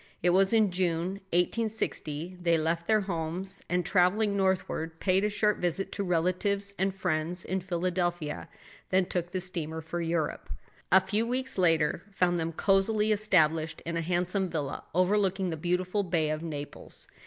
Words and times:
It 0.23 0.31
was 0.31 0.51
in 0.51 0.71
June, 0.71 1.21
1860, 1.31 2.35
they 2.41 2.57
left 2.57 2.87
their 2.87 3.01
homes; 3.01 3.61
and 3.69 3.85
traveling 3.85 4.35
northward, 4.35 4.99
paid 4.99 5.23
a 5.23 5.29
short 5.29 5.59
visit 5.59 5.91
to 5.91 6.03
relatives 6.03 6.73
and 6.79 6.91
friends 6.91 7.45
in 7.45 7.59
Philadelphia; 7.59 8.49
then 8.89 9.05
took 9.05 9.29
the 9.29 9.39
steamer 9.39 9.79
for 9.79 10.01
Europe. 10.01 10.49
A 10.91 10.99
few 11.01 11.27
weeks 11.27 11.55
later 11.55 12.01
found 12.15 12.39
them 12.39 12.51
cozily 12.51 13.11
established 13.11 13.83
in 13.85 13.95
a 13.95 14.01
handsome 14.01 14.49
villa 14.49 14.85
overlooking 14.95 15.51
the 15.51 15.55
beautiful 15.55 16.01
bay 16.01 16.31
of 16.31 16.41
Naples. 16.41 17.07